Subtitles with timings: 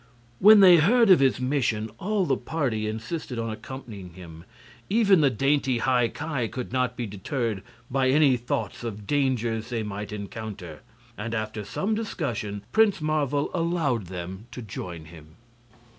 [0.39, 4.45] When they heard of his mission all the party insisted on accompanying him.
[4.89, 9.83] Even the dainty High Ki could not be deterred by any thoughts of dangers they
[9.83, 10.79] might encounter;
[11.19, 15.35] and after some discussion Prince Marvel allowed them to join him.